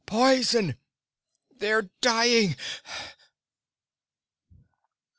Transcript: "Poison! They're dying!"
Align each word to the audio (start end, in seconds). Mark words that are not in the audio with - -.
"Poison! 0.07 0.77
They're 1.59 1.91
dying!" 2.01 2.55